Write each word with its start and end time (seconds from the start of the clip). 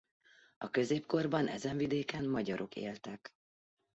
A 0.57 0.69
középkorban 0.69 1.47
ezen 1.47 1.77
vidéken 1.77 2.25
magyarok 2.29 2.75
éltek. 2.75 3.35